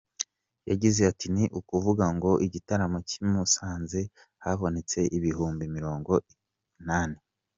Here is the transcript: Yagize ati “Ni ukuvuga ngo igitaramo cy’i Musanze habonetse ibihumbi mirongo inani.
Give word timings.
Yagize 0.69 0.99
ati 1.11 1.27
“Ni 1.35 1.45
ukuvuga 1.59 2.05
ngo 2.15 2.31
igitaramo 2.45 2.97
cy’i 3.07 3.21
Musanze 3.31 4.01
habonetse 4.43 4.99
ibihumbi 5.17 5.63
mirongo 5.75 6.13
inani. 6.79 7.19